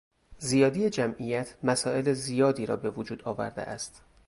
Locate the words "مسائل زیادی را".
1.63-2.75